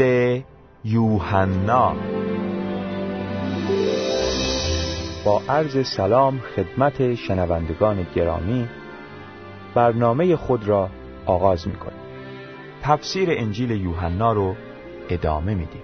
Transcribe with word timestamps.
انجیل 0.00 0.42
یوحنا. 0.84 1.94
با 5.24 5.42
عرض 5.48 5.86
سلام 5.86 6.38
خدمت 6.38 7.14
شنوندگان 7.14 8.06
گرامی 8.14 8.68
برنامه 9.74 10.36
خود 10.36 10.68
را 10.68 10.90
آغاز 11.26 11.68
می 11.68 11.74
کنیم 11.74 12.00
تفسیر 12.82 13.28
انجیل 13.30 13.70
یوحنا 13.70 14.32
رو 14.32 14.56
ادامه 15.08 15.54
میدیم. 15.54 15.82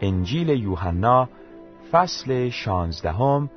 انجیل 0.00 0.48
یوحنا 0.48 1.28
فصل 1.92 2.48
شانزدهم 2.48 3.50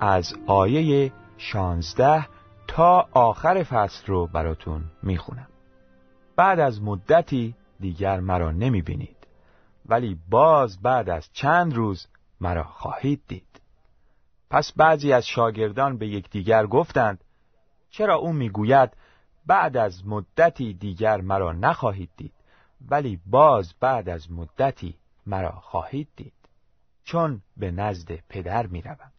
از 0.00 0.34
آیه 0.46 1.12
شانزده 1.38 2.26
تا 2.68 3.06
آخر 3.12 3.62
فصل 3.62 4.06
رو 4.06 4.26
براتون 4.26 4.82
می‌خونم. 5.02 5.48
بعد 6.36 6.60
از 6.60 6.82
مدتی 6.82 7.54
دیگر 7.82 8.20
مرا 8.20 8.50
نمی 8.50 8.82
بینید 8.82 9.16
ولی 9.86 10.18
باز 10.30 10.82
بعد 10.82 11.10
از 11.10 11.28
چند 11.32 11.74
روز 11.74 12.06
مرا 12.40 12.64
خواهید 12.64 13.22
دید. 13.28 13.60
پس 14.50 14.72
بعضی 14.76 15.12
از 15.12 15.26
شاگردان 15.26 15.98
به 15.98 16.08
یکدیگر 16.08 16.66
گفتند 16.66 17.24
چرا 17.90 18.14
او 18.14 18.32
می‌گوید 18.32 18.90
بعد 19.46 19.76
از 19.76 20.06
مدتی 20.06 20.74
دیگر 20.74 21.20
مرا 21.20 21.52
نخواهید 21.52 22.10
دید 22.16 22.32
ولی 22.90 23.20
باز 23.26 23.74
بعد 23.80 24.08
از 24.08 24.32
مدتی 24.32 24.94
مرا 25.26 25.52
خواهید 25.52 26.08
دید؟ 26.16 26.32
چون 27.04 27.42
به 27.56 27.70
نزد 27.70 28.12
پدر 28.28 28.66
می‌روم. 28.66 29.12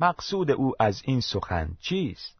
مقصود 0.00 0.50
او 0.50 0.72
از 0.78 1.02
این 1.04 1.20
سخن 1.20 1.76
چیست؟ 1.80 2.38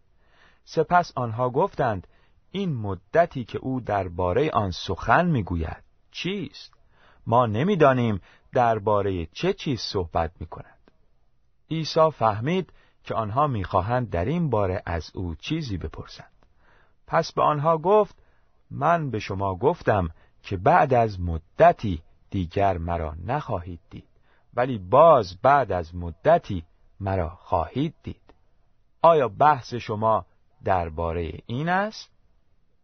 سپس 0.64 1.12
آنها 1.16 1.50
گفتند 1.50 2.06
این 2.50 2.74
مدتی 2.74 3.44
که 3.44 3.58
او 3.58 3.80
درباره 3.80 4.50
آن 4.50 4.70
سخن 4.70 5.26
می‌گوید 5.26 5.82
چیست؟ 6.10 6.72
ما 7.26 7.46
نمی‌دانیم 7.46 8.20
درباره 8.52 9.26
چه 9.26 9.52
چیز 9.52 9.80
صحبت 9.80 10.32
می‌کند. 10.40 10.78
عیسی 11.70 12.10
فهمید 12.10 12.72
که 13.04 13.14
آنها 13.14 13.46
می‌خواهند 13.46 14.10
در 14.10 14.24
این 14.24 14.50
باره 14.50 14.82
از 14.86 15.10
او 15.14 15.34
چیزی 15.34 15.78
بپرسند. 15.78 16.32
پس 17.06 17.32
به 17.32 17.42
آنها 17.42 17.78
گفت 17.78 18.16
من 18.70 19.10
به 19.10 19.18
شما 19.18 19.54
گفتم 19.54 20.10
که 20.42 20.56
بعد 20.56 20.94
از 20.94 21.20
مدتی 21.20 22.02
دیگر 22.30 22.78
مرا 22.78 23.14
نخواهید 23.24 23.80
دید 23.90 24.08
ولی 24.54 24.78
باز 24.78 25.36
بعد 25.42 25.72
از 25.72 25.94
مدتی 25.94 26.64
مرا 27.00 27.28
خواهید 27.28 27.94
دید. 28.02 28.34
آیا 29.02 29.28
بحث 29.28 29.74
شما 29.74 30.26
درباره 30.64 31.32
این 31.46 31.68
است؟ 31.68 32.17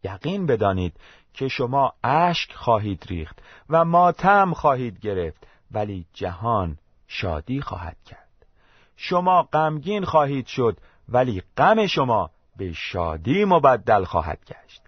یقین 0.05 0.47
بدانید 0.47 0.97
که 1.35 1.49
شما 1.49 1.93
اشک 2.05 2.53
خواهید 2.53 3.05
ریخت 3.09 3.39
و 3.71 3.85
ماتم 3.85 4.53
خواهید 4.53 5.01
گرفت 5.01 5.47
ولی 5.71 6.07
جهان 6.13 6.79
شادی 7.07 7.61
خواهد 7.61 7.97
کرد. 8.07 8.19
شما 8.97 9.43
غمگین 9.43 10.05
خواهید 10.05 10.47
شد 10.47 10.77
ولی 11.09 11.43
غم 11.57 11.87
شما 11.87 12.31
به 12.57 12.73
شادی 12.73 13.45
مبدل 13.45 14.05
خواهد 14.05 14.39
گشت. 14.47 14.83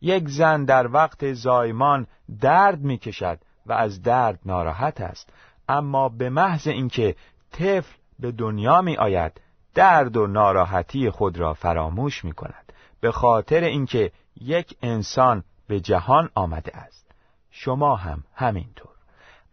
یک 0.00 0.28
زن 0.28 0.64
در 0.64 0.92
وقت 0.92 1.32
زایمان 1.32 2.06
درد 2.40 2.80
می 2.80 2.98
کشد 2.98 3.38
و 3.66 3.72
از 3.72 4.02
درد 4.02 4.38
ناراحت 4.46 5.00
است. 5.00 5.32
اما 5.68 6.08
به 6.08 6.30
محض 6.30 6.66
اینکه 6.66 7.16
طفل 7.52 7.96
به 8.18 8.32
دنیا 8.32 8.82
می 8.82 8.96
آید 8.96 9.40
درد 9.74 10.16
و 10.16 10.26
ناراحتی 10.26 11.10
خود 11.10 11.38
را 11.38 11.54
فراموش 11.54 12.24
می 12.24 12.32
کند 12.32 12.72
به 13.00 13.12
خاطر 13.12 13.60
اینکه 13.64 14.12
یک 14.40 14.76
انسان 14.82 15.44
به 15.66 15.80
جهان 15.80 16.30
آمده 16.34 16.76
است. 16.76 17.10
شما 17.50 17.96
هم 17.96 18.24
همینطور. 18.34 18.94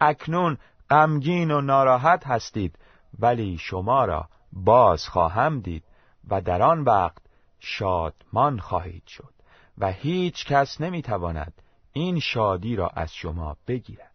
اکنون 0.02 0.58
غمگین 0.90 1.52
و 1.52 1.62
ناراحت 1.62 2.28
هستید 2.28 2.80
ولی 3.20 3.58
شما 3.58 4.06
را 4.06 4.30
باز 4.54 5.08
خواهم 5.08 5.60
دید 5.60 5.84
و 6.30 6.42
در 6.42 6.62
آن 6.62 6.82
وقت 6.82 7.22
شادمان 7.60 8.60
خواهید 8.60 9.08
شد 9.08 9.34
و 9.78 9.92
هیچ 9.92 10.46
کس 10.46 10.82
نمی‌تواند 10.82 11.54
این 11.94 12.20
شادی 12.20 12.76
را 12.76 12.88
از 12.88 13.14
شما 13.14 13.58
بگیرد. 13.68 14.12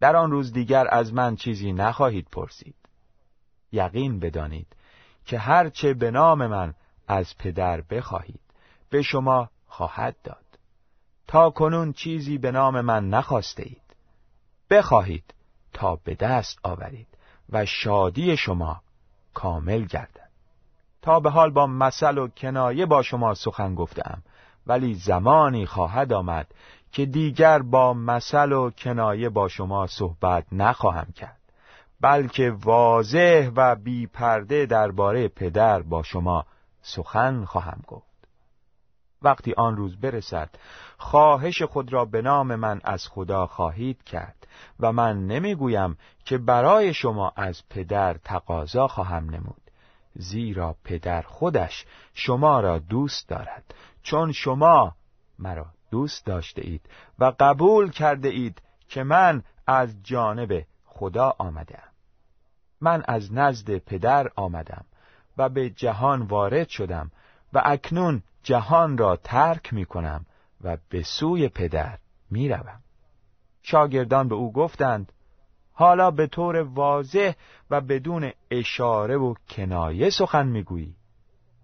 در 0.00 0.16
آن 0.16 0.30
روز 0.30 0.52
دیگر 0.52 0.86
از 0.90 1.14
من 1.14 1.36
چیزی 1.36 1.72
نخواهید 1.72 2.28
پرسید. 2.32 2.74
یقین 3.72 4.18
بدانید 4.18 4.76
که 5.24 5.38
هرچه 5.38 5.94
به 5.94 6.10
نام 6.10 6.46
من 6.46 6.74
از 7.08 7.36
پدر 7.38 7.80
بخواهید 7.80 8.40
به 8.90 9.02
شما 9.02 9.50
خواهد 9.72 10.16
داد. 10.24 10.58
تا 11.28 11.50
کنون 11.50 11.92
چیزی 11.92 12.38
به 12.38 12.50
نام 12.50 12.80
من 12.80 13.08
نخواسته 13.08 13.62
اید. 13.62 13.96
بخواهید 14.70 15.34
تا 15.72 15.96
به 15.96 16.14
دست 16.14 16.58
آورید 16.62 17.06
و 17.50 17.66
شادی 17.66 18.36
شما 18.36 18.82
کامل 19.34 19.84
گردد. 19.84 20.30
تا 21.02 21.20
به 21.20 21.30
حال 21.30 21.50
با 21.50 21.66
مثل 21.66 22.18
و 22.18 22.28
کنایه 22.28 22.86
با 22.86 23.02
شما 23.02 23.34
سخن 23.34 23.74
گفتم 23.74 24.22
ولی 24.66 24.94
زمانی 24.94 25.66
خواهد 25.66 26.12
آمد 26.12 26.46
که 26.92 27.06
دیگر 27.06 27.62
با 27.62 27.94
مثل 27.94 28.52
و 28.52 28.70
کنایه 28.70 29.28
با 29.28 29.48
شما 29.48 29.86
صحبت 29.86 30.44
نخواهم 30.52 31.12
کرد 31.12 31.40
بلکه 32.00 32.50
واضح 32.50 33.50
و 33.56 33.74
بی 33.74 34.06
پرده 34.06 34.66
درباره 34.66 35.28
پدر 35.28 35.82
با 35.82 36.02
شما 36.02 36.46
سخن 36.82 37.44
خواهم 37.44 37.82
گفت. 37.86 38.11
وقتی 39.24 39.52
آن 39.52 39.76
روز 39.76 39.96
برسد 40.00 40.50
خواهش 40.98 41.62
خود 41.62 41.92
را 41.92 42.04
به 42.04 42.22
نام 42.22 42.54
من 42.54 42.80
از 42.84 43.08
خدا 43.08 43.46
خواهید 43.46 44.04
کرد 44.04 44.46
و 44.80 44.92
من 44.92 45.26
نمی‌گویم 45.26 45.98
که 46.24 46.38
برای 46.38 46.94
شما 46.94 47.32
از 47.36 47.62
پدر 47.68 48.14
تقاضا 48.14 48.88
خواهم 48.88 49.30
نمود. 49.30 49.62
زیرا 50.14 50.76
پدر 50.84 51.22
خودش 51.22 51.86
شما 52.14 52.60
را 52.60 52.78
دوست 52.78 53.28
دارد. 53.28 53.74
چون 54.02 54.32
شما 54.32 54.94
مرا 55.38 55.66
دوست 55.90 56.26
داشته 56.26 56.62
اید 56.64 56.80
و 57.18 57.32
قبول 57.40 57.90
کرده 57.90 58.28
اید 58.28 58.62
که 58.88 59.02
من 59.02 59.42
از 59.66 59.94
جانب 60.02 60.64
خدا 60.84 61.34
آمدم. 61.38 61.88
من 62.80 63.02
از 63.08 63.32
نزد 63.32 63.78
پدر 63.78 64.30
آمدم 64.36 64.84
و 65.38 65.48
به 65.48 65.70
جهان 65.70 66.22
وارد 66.22 66.68
شدم 66.68 67.10
و 67.52 67.62
اکنون 67.64 68.22
جهان 68.42 68.98
را 68.98 69.16
ترک 69.16 69.74
می 69.74 69.84
کنم 69.84 70.26
و 70.64 70.76
به 70.88 71.02
سوی 71.02 71.48
پدر 71.48 71.98
می 72.30 72.48
روم. 72.48 72.80
شاگردان 73.62 74.28
به 74.28 74.34
او 74.34 74.52
گفتند 74.52 75.12
حالا 75.72 76.10
به 76.10 76.26
طور 76.26 76.56
واضح 76.56 77.32
و 77.70 77.80
بدون 77.80 78.32
اشاره 78.50 79.16
و 79.16 79.34
کنایه 79.50 80.10
سخن 80.10 80.46
می‌گویی 80.46 80.94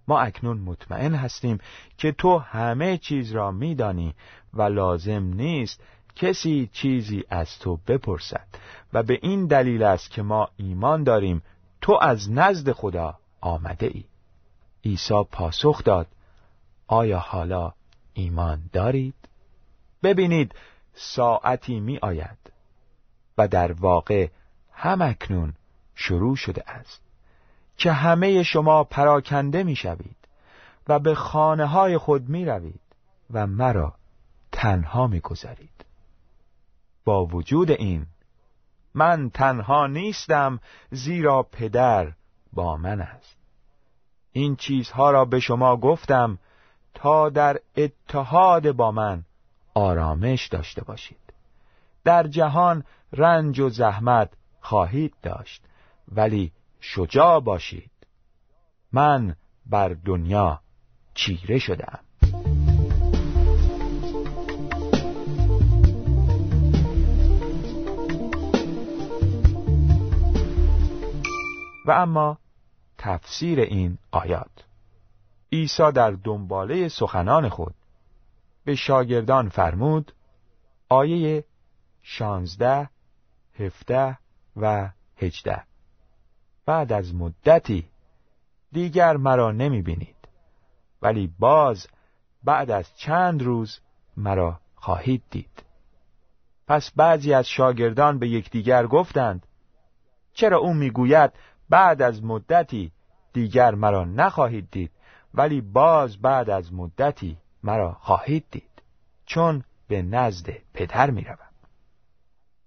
ما 0.09 0.21
اکنون 0.21 0.59
مطمئن 0.59 1.15
هستیم 1.15 1.59
که 1.98 2.12
تو 2.12 2.38
همه 2.38 2.98
چیز 2.98 3.32
را 3.32 3.50
میدانی 3.50 4.15
و 4.54 4.62
لازم 4.62 5.25
نیست 5.25 5.82
کسی 6.16 6.71
چیزی 6.72 7.25
از 7.31 7.59
تو 7.59 7.77
بپرسد 7.87 8.47
و 8.93 9.03
به 9.03 9.19
این 9.22 9.47
دلیل 9.47 9.82
است 9.82 10.10
که 10.10 10.22
ما 10.22 10.48
ایمان 10.56 11.03
داریم 11.03 11.43
تو 11.81 11.98
از 12.00 12.31
نزد 12.31 12.72
خدا 12.72 13.19
آمده 13.41 13.87
ای 13.87 14.04
عیسی 14.84 15.25
پاسخ 15.33 15.84
داد 15.84 16.06
آیا 16.87 17.19
حالا 17.19 17.72
ایمان 18.15 18.71
دارید؟ 18.72 19.15
ببینید 20.03 20.55
ساعتی 20.94 21.81
می 21.81 21.99
آید 21.99 22.53
و 23.39 23.49
در 23.49 23.72
واقع 23.72 24.28
هم 24.72 25.03
اکنون 25.03 25.55
شروع 25.94 26.37
شده 26.37 26.71
است 26.71 27.00
که 27.77 27.93
همه 27.93 28.42
شما 28.42 28.84
پراکنده 28.84 29.63
می 29.63 29.77
شوید 29.77 30.16
و 30.89 30.98
به 30.98 31.15
خانه 31.15 31.66
های 31.66 31.98
خود 31.98 32.28
می 32.28 32.45
روید 32.45 32.80
و 33.30 33.47
مرا 33.47 33.95
تنها 34.53 35.07
می 35.07 35.21
گذارید. 35.21 35.84
با 37.04 37.27
وجود 37.27 37.71
این 37.71 38.07
من 38.95 39.30
تنها 39.30 39.86
نیستم 39.86 40.60
زیرا 40.91 41.42
پدر 41.42 42.13
با 42.53 42.77
من 42.77 43.01
است 43.01 43.38
این 44.33 44.57
چیزها 44.57 45.10
را 45.10 45.25
به 45.25 45.41
شما 45.41 45.77
گفتم 45.77 46.39
تا 46.95 47.28
در 47.28 47.60
اتحاد 47.77 48.72
با 48.72 48.91
من 48.91 49.25
آرامش 49.75 50.47
داشته 50.47 50.84
باشید. 50.84 51.33
در 52.04 52.27
جهان 52.27 52.84
رنج 53.13 53.60
و 53.60 53.69
زحمت 53.69 54.30
خواهید 54.60 55.15
داشت 55.22 55.63
ولی 56.13 56.53
شجاع 56.80 57.41
باشید. 57.41 57.91
من 58.92 59.36
بر 59.66 59.97
دنیا 60.04 60.60
چیره 61.15 61.59
شدم 61.59 62.01
و 71.86 71.91
اما 71.91 72.39
تفسیر 72.98 73.60
این 73.60 73.98
آیات. 74.10 74.65
عیسی 75.53 75.92
در 75.92 76.10
دنباله 76.10 76.89
سخنان 76.89 77.48
خود 77.48 77.74
به 78.65 78.74
شاگردان 78.74 79.48
فرمود 79.48 80.12
آیه 80.89 81.45
شانزده 82.03 82.91
هفته 83.59 84.18
و 84.56 84.91
هجده. 85.16 85.62
بعد 86.66 86.92
از 86.92 87.15
مدتی 87.15 87.89
دیگر 88.72 89.16
مرا 89.16 89.53
نمی 89.53 89.83
بینید 89.83 90.28
ولی 91.03 91.34
باز 91.39 91.86
بعد 92.44 92.71
از 92.71 92.97
چند 92.97 93.42
روز 93.42 93.80
مرا 94.16 94.60
خواهید 94.74 95.22
دید. 95.30 95.65
پس 96.66 96.91
بعضی 96.97 97.34
از 97.34 97.48
شاگردان 97.48 98.18
به 98.18 98.28
یکدیگر 98.28 98.86
گفتند 98.86 99.47
چرا 100.33 100.59
او 100.59 100.74
می‌گوید 100.74 101.33
بعد 101.70 102.03
از 102.03 102.24
مدتی 102.24 102.92
دیگر 103.32 103.74
مرا 103.74 104.04
نخواهید 104.04 104.70
دید 104.70 104.91
ولی 105.34 105.60
باز 105.60 106.16
بعد 106.16 106.50
از 106.50 106.72
مدتی 106.72 107.36
مرا 107.62 107.92
خواهید 107.92 108.44
دید 108.50 108.82
چون 109.26 109.65
به 109.88 110.03
نزد 110.03 110.50
پدر 110.74 111.10
می 111.10 111.24
روم. 111.24 111.38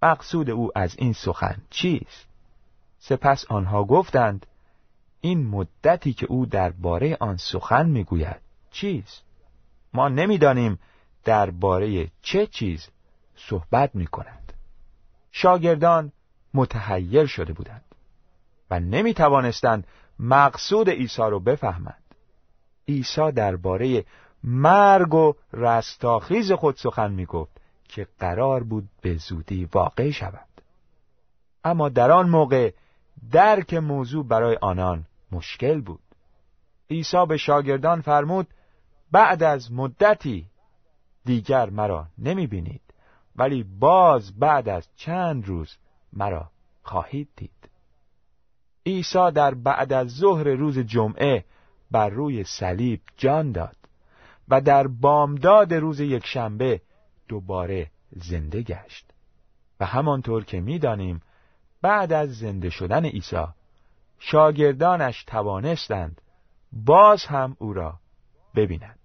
مقصود 0.02 0.50
او 0.50 0.78
از 0.78 0.94
این 0.98 1.12
سخن 1.12 1.62
چیست؟ 1.70 2.26
سپس 2.98 3.44
آنها 3.48 3.84
گفتند 3.84 4.46
این 5.20 5.46
مدتی 5.46 6.12
که 6.12 6.26
او 6.26 6.46
درباره 6.46 7.16
آن 7.20 7.36
سخن 7.36 7.88
می‌گوید 7.88 8.40
چیست؟ 8.70 9.22
ما 9.92 10.08
نمی‌دانیم 10.08 10.78
درباره 11.24 12.10
چه 12.22 12.46
چیز 12.46 12.88
صحبت 13.36 13.94
می 13.94 14.06
کند. 14.06 14.52
شاگردان 15.32 16.12
متحیر 16.54 17.26
شده 17.26 17.52
بودند 17.52 17.91
و 18.72 18.80
نمی 18.80 19.14
توانستند 19.14 19.86
مقصود 20.18 20.90
عیسی 20.90 21.22
را 21.22 21.38
بفهمند. 21.38 22.02
عیسی 22.88 23.32
درباره 23.32 24.04
مرگ 24.44 25.14
و 25.14 25.34
رستاخیز 25.52 26.52
خود 26.52 26.76
سخن 26.76 27.12
می 27.12 27.26
گفت 27.26 27.60
که 27.88 28.06
قرار 28.18 28.62
بود 28.62 28.88
به 29.00 29.14
زودی 29.14 29.68
واقع 29.72 30.10
شود. 30.10 30.48
اما 31.64 31.88
در 31.88 32.10
آن 32.10 32.28
موقع 32.28 32.72
درک 33.32 33.74
موضوع 33.74 34.26
برای 34.26 34.58
آنان 34.60 35.04
مشکل 35.32 35.80
بود. 35.80 36.00
عیسی 36.90 37.26
به 37.28 37.36
شاگردان 37.36 38.00
فرمود 38.00 38.46
بعد 39.12 39.42
از 39.42 39.72
مدتی 39.72 40.46
دیگر 41.24 41.70
مرا 41.70 42.06
نمی 42.18 42.46
بینید 42.46 42.82
ولی 43.36 43.62
باز 43.62 44.38
بعد 44.38 44.68
از 44.68 44.88
چند 44.96 45.46
روز 45.46 45.76
مرا 46.12 46.50
خواهید 46.82 47.28
دید 47.36 47.71
عیسی 48.86 49.30
در 49.34 49.54
بعد 49.54 49.92
از 49.92 50.08
ظهر 50.08 50.48
روز 50.48 50.78
جمعه 50.78 51.44
بر 51.90 52.08
روی 52.08 52.44
صلیب 52.44 53.00
جان 53.16 53.52
داد 53.52 53.76
و 54.48 54.60
در 54.60 54.86
بامداد 54.86 55.74
روز 55.74 56.00
یکشنبه 56.00 56.80
دوباره 57.28 57.90
زنده 58.10 58.62
گشت. 58.62 59.12
و 59.80 59.86
همانطور 59.86 60.44
که 60.44 60.60
می‌دانیم 60.60 61.22
بعد 61.82 62.12
از 62.12 62.38
زنده 62.38 62.70
شدن 62.70 63.04
عیسی 63.04 63.46
شاگردانش 64.18 65.24
توانستند 65.24 66.20
باز 66.72 67.24
هم 67.24 67.56
او 67.58 67.72
را 67.72 67.98
ببینند 68.54 68.98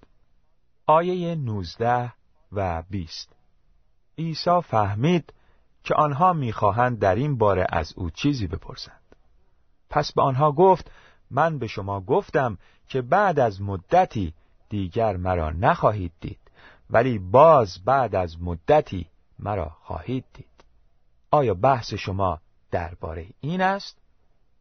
آیه 0.86 1.36
19 1.36 2.14
و 2.52 2.84
20 2.90 3.36
عیسی 4.18 4.62
فهمید 4.62 5.34
که 5.84 5.96
آنها 5.96 6.34
می‌خواهند 6.34 7.00
در 7.00 7.16
این 7.16 7.38
باره 7.38 7.66
از 7.70 7.94
او 7.96 8.10
چیزی 8.10 8.48
بپرسند. 8.48 9.07
پس 9.90 10.14
به 10.14 10.22
آنها 10.22 10.52
گفت 10.52 10.92
من 11.32 11.60
به 11.60 11.68
شما 11.68 12.02
گفتم 12.02 12.58
که 12.88 13.02
بعد 13.02 13.40
از 13.40 13.62
مدتی 13.62 14.34
دیگر 14.70 15.18
مرا 15.18 15.50
نخواهید 15.50 16.12
دید 16.22 16.40
ولی 16.90 17.20
باز 17.20 17.84
بعد 17.86 18.16
از 18.16 18.42
مدتی 18.42 19.08
مرا 19.40 19.70
خواهید 19.70 20.26
دید. 20.34 20.66
آیا 21.32 21.54
بحث 21.54 21.94
شما 21.94 22.40
درباره 22.72 23.28
این 23.40 23.62
است؟ 23.62 23.98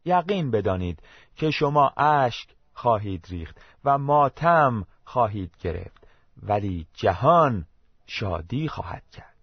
یقین 0.05 0.51
بدانید 0.51 0.99
که 1.35 1.51
شما 1.51 1.89
اشک 1.97 2.49
خواهید 2.73 3.25
ریخت 3.29 3.61
و 3.85 3.97
ماتم 3.97 4.85
خواهید 5.03 5.55
گرفت 5.59 6.07
ولی 6.43 6.87
جهان 6.93 7.65
شادی 8.07 8.67
خواهد 8.67 9.03
کرد. 9.11 9.35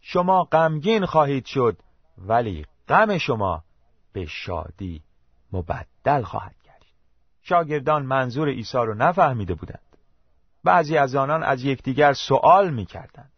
شما 0.00 0.44
غمگین 0.44 1.06
خواهید 1.06 1.44
شد 1.44 1.78
ولی 2.18 2.66
غم 2.88 3.18
شما 3.18 3.64
به 4.12 4.26
شادی 4.26 5.02
مبدل 5.52 6.22
خواهد 6.22 6.54
گشت. 6.64 6.92
شاگردان 7.42 8.06
منظور 8.06 8.48
عیسی 8.48 8.78
را 8.78 8.94
نفهمیده 8.94 9.54
بودند. 9.54 9.96
بعضی 10.64 10.96
از 10.96 11.14
آنان 11.14 11.42
از 11.42 11.64
یکدیگر 11.64 12.12
سوال 12.12 12.70
می‌کردند. 12.70 13.32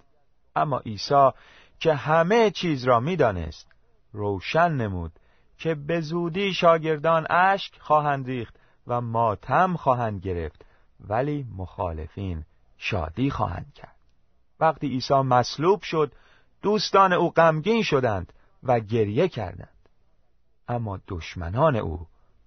اما 0.57 0.79
عیسی 0.79 1.31
که 1.79 1.95
همه 1.95 2.51
چیز 2.51 2.85
را 2.85 3.01
می‌دانست 3.01 3.67
روشن 4.13 4.73
نمود 4.73 5.13
که 5.59 5.75
به 5.75 6.01
زودی 6.01 6.55
شاگردان 6.55 7.27
اشک 7.31 7.79
خواهند 7.81 8.27
ریخت 8.27 8.55
و 8.87 9.01
ماتم 9.01 9.77
خواهند 9.77 10.21
گرفت 10.21 10.65
ولی 11.01 11.47
مخالفین 11.57 12.45
شادی 12.79 13.31
خواهند 13.31 13.73
کرد. 13.75 13.97
وقتی 14.61 14.89
عیسی 14.89 15.15
مصلوب 15.15 15.83
شد 15.83 16.13
دوستان 16.63 17.13
او 17.13 17.31
غمگین 17.31 17.83
شدند 17.83 18.33
و 18.63 18.81
گریه 18.81 19.29
کردند. 19.29 19.74
اما 20.69 21.01
دشمنان 21.09 21.77
او 21.77 22.07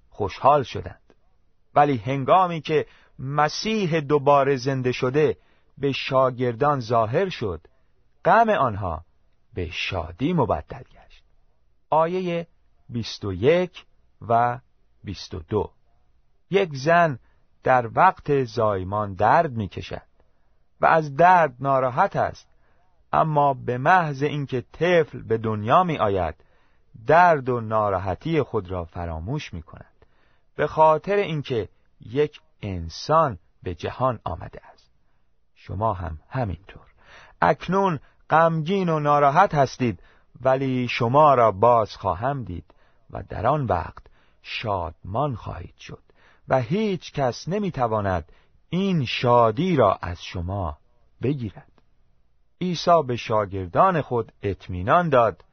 خوشحال 0.10 0.64
شدند. 0.64 1.14
ولی 1.76 1.98
هنگامی 1.98 2.62
که 2.62 2.86
مسیح 3.20 4.00
دوباره 4.00 4.56
زنده 4.56 4.92
شده 4.92 5.38
به 5.78 5.92
شاگردان 5.92 6.80
ظاهر 6.80 7.30
شد 7.30 7.62
غم 8.26 8.50
آنها 8.50 9.06
به 9.54 9.70
شادی 9.72 10.34
مبدل 10.34 10.84
گشت. 10.84 11.24
آیه 11.90 12.48
21 12.90 13.86
و 14.22 14.60
22 15.04 15.72
یک 16.50 16.76
زن 16.76 17.20
در 17.64 17.90
وقت 17.96 18.44
زایمان 18.44 19.14
درد 19.14 19.52
می 19.52 19.68
کشد 19.68 20.08
و 20.82 20.86
از 20.86 21.16
درد 21.16 21.56
ناراحت 21.60 22.16
است 22.16 22.48
اما 23.14 23.54
به 23.54 23.78
محض 23.78 24.24
اینکه 24.24 24.62
طفل 24.62 25.22
به 25.22 25.38
دنیا 25.38 25.84
می 25.84 25.98
آید 25.98 26.36
درد 27.08 27.50
و 27.50 27.62
ناراحتی 27.62 28.42
خود 28.42 28.72
را 28.72 28.86
فراموش 28.86 29.54
می 29.54 29.62
کند 29.62 30.06
به 30.56 30.68
خاطر 30.68 31.16
اینکه 31.16 31.70
یک 32.02 32.42
انسان 32.62 33.40
به 33.64 33.76
جهان 33.76 34.20
آمده 34.24 34.62
است. 34.74 34.92
شما 35.56 35.94
هم 35.94 36.20
همینطور. 36.30 36.86
اکنون 37.42 38.00
غمگین 38.30 38.90
و 38.90 39.00
ناراحت 39.00 39.56
هستید 39.56 40.00
ولی 40.42 40.88
شما 40.88 41.34
را 41.34 41.52
باز 41.52 41.96
خواهم 41.96 42.44
دید 42.44 42.74
و 43.10 43.24
در 43.30 43.48
آن 43.48 43.66
وقت 43.66 44.04
شادمان 44.42 45.36
خواهید 45.36 45.78
شد 45.78 46.04
و 46.48 46.62
هیچ 46.62 47.14
کس 47.14 47.48
نمی‌تواند 47.48 48.32
این 48.70 49.06
شادی 49.06 49.76
را 49.76 49.94
از 50.02 50.24
شما 50.24 50.78
بگیرد. 51.22 51.72
عیسی 52.62 53.04
به 53.08 53.16
شاگردان 53.16 54.02
خود 54.02 54.32
اطمینان 54.44 55.10
داد 55.10 55.44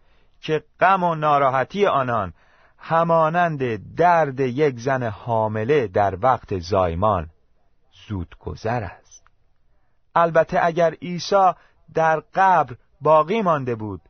که 0.44 0.64
غم 0.80 1.02
و 1.02 1.14
ناراحتی 1.14 1.86
آنان 1.86 2.32
همانند 2.78 3.94
درد 3.96 4.40
یک 4.40 4.78
زن 4.78 5.02
حامله 5.02 5.86
در 5.86 6.18
وقت 6.22 6.58
زایمان 6.58 7.30
زود 8.08 8.36
گذر 8.40 8.82
است. 8.82 9.24
البته 10.14 10.64
اگر 10.64 10.94
عیسی 10.94 11.52
در 11.94 12.22
قبر 12.34 12.76
باقی 13.00 13.42
مانده 13.42 13.74
بود 13.74 14.00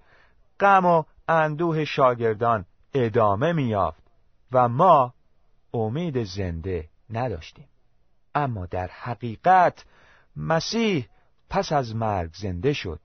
غم 0.61 0.87
و 0.87 1.05
اندوه 1.29 1.85
شاگردان 1.85 2.65
ادامه 2.95 3.53
میافت 3.53 4.03
و 4.53 4.69
ما 4.69 5.15
امید 5.75 6.25
زنده 6.25 6.89
نداشتیم. 7.11 7.69
اما 8.35 8.67
در 8.67 8.87
حقیقت 8.87 9.85
مسیح 10.37 11.09
پس 11.51 11.73
از 11.73 11.97
مرگ 11.97 12.31
زنده 12.35 12.73
شد 12.73 13.01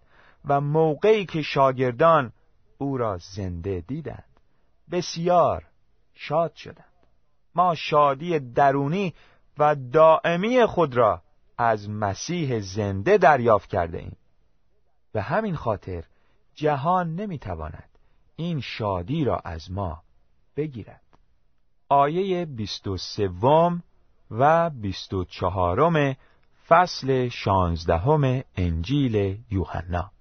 و 0.45 0.61
موقعی 0.61 1.25
که 1.25 1.41
شاگردان 1.41 2.31
او 2.81 2.97
را 2.97 3.17
زنده 3.17 3.81
دیدند. 3.81 4.39
بسیار 4.91 5.65
شاد 6.13 6.53
شدند. 6.53 6.85
ما 7.55 7.75
شادی 7.75 8.39
درونی 8.39 9.13
و 9.57 9.75
دائمی 9.75 10.65
خود 10.65 10.97
را 10.97 11.21
از 11.57 11.89
مسیح 11.89 12.59
زنده 12.59 13.17
دریافت 13.17 13.69
کرده 13.69 13.97
ایم. 13.97 14.17
به 15.11 15.21
همین 15.21 15.55
خاطر 15.55 16.03
جهان 16.55 17.15
نمی‌تواند 17.15 17.89
این 18.35 18.61
شادی 18.61 19.23
را 19.23 19.37
از 19.37 19.71
ما 19.71 20.03
بگیرد. 20.55 21.01
آیه 21.89 22.45
23 22.45 23.29
و 24.31 24.69
24 24.69 26.15
فصل 26.67 27.27
شانزدهم 27.29 28.43
انجیل 28.55 29.43
یوحنا 29.51 30.11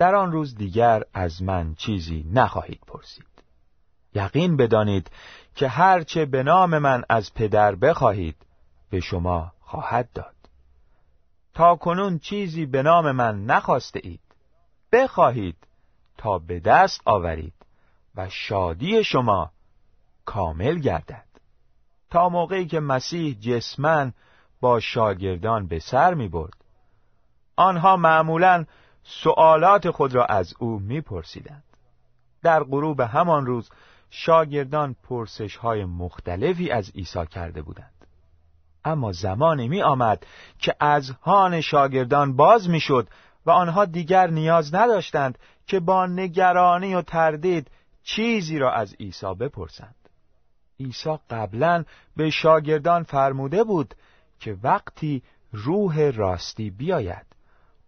در 0.00 0.14
آن 0.14 0.32
روز 0.32 0.54
دیگر 0.54 1.02
از 1.14 1.42
من 1.42 1.74
چیزی 1.74 2.26
نخواهید 2.32 2.80
پرسید. 2.86 3.26
یقین 4.14 4.56
بدانید 4.56 5.10
که 5.54 5.68
هرچه 5.68 6.24
به 6.24 6.42
نام 6.42 6.78
من 6.78 7.02
از 7.08 7.34
پدر 7.34 7.74
بخواهید 7.74 8.36
به 8.90 9.00
شما 9.00 9.52
خواهد 9.60 10.08
داد. 10.14 10.34
تا 11.54 11.76
کنون 11.76 12.18
چیزی 12.18 12.66
به 12.66 12.82
نام 12.82 13.12
من 13.12 13.44
نخواسته 13.44 14.00
اید 14.02 14.20
بخواهید 14.92 15.56
تا 16.18 16.38
به 16.38 16.60
دست 16.60 17.00
آورید 17.04 17.54
و 18.14 18.28
شادی 18.28 19.04
شما 19.04 19.50
کامل 20.24 20.78
گردد. 20.78 21.26
تا 22.10 22.28
موقعی 22.28 22.66
که 22.66 22.80
مسیح 22.80 23.34
جسمن 23.40 24.12
با 24.60 24.80
شاگردان 24.80 25.66
به 25.66 25.78
سر 25.78 26.14
می 26.14 26.28
برد 26.28 26.64
آنها 27.56 27.96
معمولا 27.96 28.64
سوالات 29.04 29.90
خود 29.90 30.14
را 30.14 30.24
از 30.24 30.54
او 30.58 30.78
میپرسیدند. 30.78 31.64
در 32.42 32.62
غروب 32.62 33.00
همان 33.00 33.46
روز 33.46 33.70
شاگردان 34.10 34.96
پرسش 35.02 35.56
های 35.56 35.84
مختلفی 35.84 36.70
از 36.70 36.90
عیسی 36.90 37.26
کرده 37.26 37.62
بودند. 37.62 38.06
اما 38.84 39.12
زمانی 39.12 39.68
می 39.68 39.82
آمد 39.82 40.26
که 40.58 40.74
از 40.80 41.10
هان 41.10 41.60
شاگردان 41.60 42.36
باز 42.36 42.68
می 42.68 42.80
شد 42.80 43.08
و 43.46 43.50
آنها 43.50 43.84
دیگر 43.84 44.30
نیاز 44.30 44.74
نداشتند 44.74 45.38
که 45.66 45.80
با 45.80 46.06
نگرانی 46.06 46.94
و 46.94 47.02
تردید 47.02 47.70
چیزی 48.02 48.58
را 48.58 48.72
از 48.72 48.94
عیسی 48.94 49.34
بپرسند. 49.40 49.94
عیسی 50.80 51.18
قبلا 51.30 51.84
به 52.16 52.30
شاگردان 52.30 53.02
فرموده 53.02 53.64
بود 53.64 53.94
که 54.40 54.56
وقتی 54.62 55.22
روح 55.52 56.10
راستی 56.10 56.70
بیاید 56.70 57.26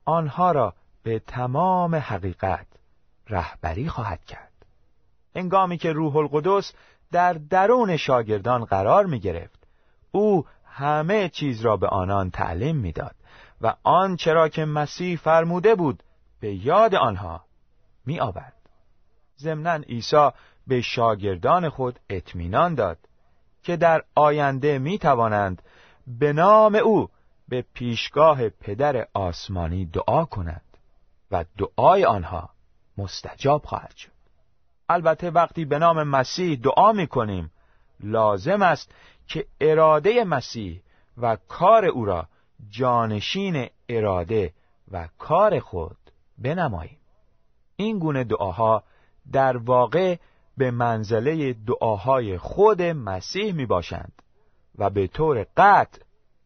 آنها 0.04 0.52
را 0.52 0.75
به 1.02 1.18
تمام 1.18 1.94
حقیقت 1.94 2.66
رهبری 3.28 3.88
خواهد 3.88 4.25
کرد. 4.25 4.52
انگامی 5.35 5.78
که 5.78 5.92
روح 5.92 6.16
القدس 6.16 6.73
در 7.12 7.32
درون 7.32 7.97
شاگردان 7.97 8.64
قرار 8.64 9.06
می 9.06 9.21
گرفت 9.21 9.66
او 10.12 10.47
همه 10.64 11.28
چیز 11.28 11.61
را 11.61 11.76
به 11.76 11.88
آنان 11.88 12.30
تعلیم 12.30 12.76
می‌داد 12.76 13.14
و 13.61 13.75
آن 13.82 14.16
چرا 14.16 14.49
که 14.49 14.64
مسیح 14.64 15.16
فرموده 15.16 15.75
بود 15.75 16.02
به 16.40 16.54
یاد 16.54 16.94
آنها 16.94 17.44
می 18.06 18.21
آورد. 18.21 18.56
ضمنا 19.38 19.75
عیسی 19.75 20.30
به 20.66 20.80
شاگردان 20.80 21.68
خود 21.68 21.99
اطمینان 22.11 22.75
داد 22.75 22.99
که 23.62 23.76
در 23.76 24.02
آینده 24.14 24.78
می 24.78 24.99
توانند 24.99 25.62
به 26.06 26.32
نام 26.32 26.75
او 26.75 27.09
به 27.49 27.64
پیشگاه 27.75 28.49
پدر 28.49 29.06
آسمانی 29.14 29.87
دعا 29.87 30.25
کنند. 30.25 30.72
و 31.32 31.44
دعای 31.58 32.04
آنها 32.04 32.50
مستجاب 32.98 33.64
خواهد 33.64 33.96
شد. 33.96 34.12
البته 34.88 35.30
وقتی 35.30 35.64
به 35.64 35.78
نام 35.78 36.02
مسیح 36.02 36.58
دعا 36.62 36.92
می 36.92 37.06
کنیم 37.06 37.52
لازم 38.00 38.62
است 38.62 38.94
که 39.26 39.46
اراده 39.60 40.24
مسیح 40.24 40.82
و 41.16 41.36
کار 41.48 41.84
او 41.84 42.04
را 42.04 42.28
جانشین 42.70 43.68
اراده 43.88 44.52
و 44.90 45.08
کار 45.18 45.60
خود 45.60 45.96
بنماییم. 46.38 46.98
این 47.76 47.98
گونه 47.98 48.24
دعاها 48.24 48.82
در 49.32 49.56
واقع 49.56 50.16
به 50.56 50.70
منزله 50.70 51.52
دعاهای 51.52 52.38
خود 52.38 52.82
مسیح 52.82 53.52
می 53.52 53.66
باشند 53.66 54.12
و 54.78 54.90
به 54.90 55.06
طور 55.06 55.46
قطع 55.56 56.02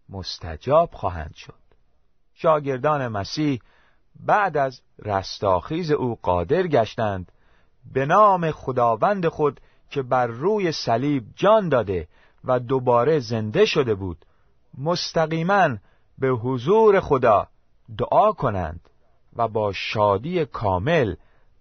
مستجاب 0.09 0.91
خواهند 0.93 1.35
شد. 1.35 1.55
شاگردان 2.35 3.09
مسیح 3.09 3.61
بعد 4.21 4.57
از 4.57 4.81
رستاخیز 4.99 5.91
او 5.91 6.19
قادر 6.23 6.67
گشتند 6.67 7.33
به 7.93 8.07
نام 8.07 8.51
خداوند 8.51 9.29
خود 9.29 9.61
که 9.91 10.03
بر 10.03 10.27
روی 10.27 10.73
صلیب 10.73 11.25
جان 11.35 11.69
داده 11.69 12.09
و 12.45 12.61
دوباره 12.61 13.19
زنده 13.19 13.65
شده 13.65 13.95
بود 13.95 14.25
مستقیما 14.79 15.77
به 16.19 16.29
حضور 16.29 17.01
خدا 17.01 17.49
دعا 17.99 18.33
کنند 18.33 18.91
و 19.37 19.49
با 19.49 19.73
شادی 19.73 20.45
کامل 20.45 21.15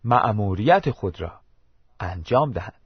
مأموریت 0.04 0.92
خود 0.92 1.22
را 1.22 1.32
انجام 2.00 2.52
دهند. 2.52 2.85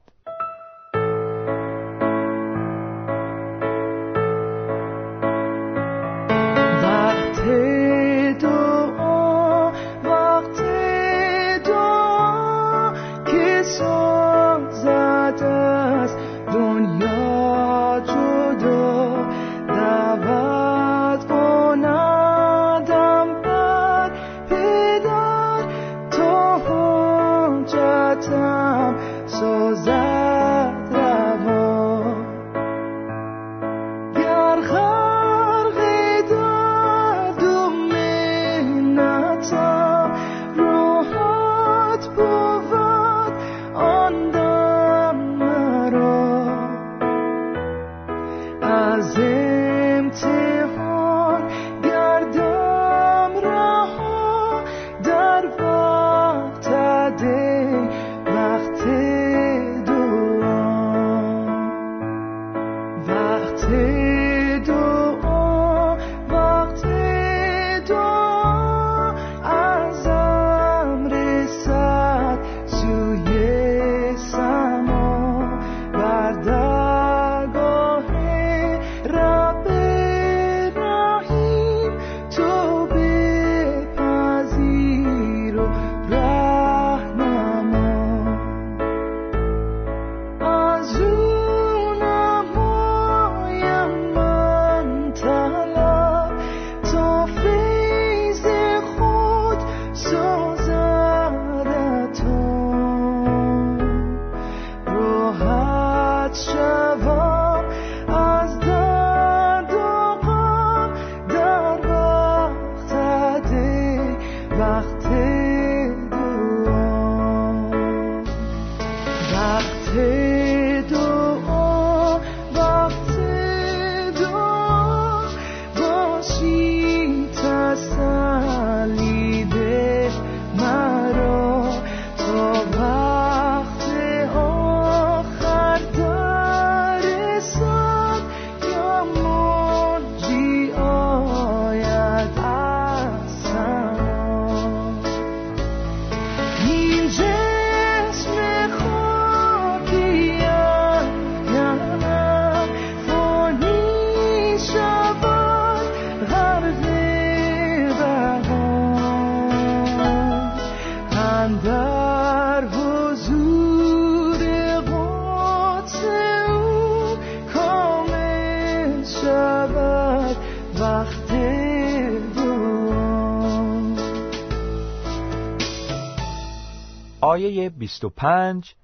آیه 177.50 177.68
25 177.68 178.74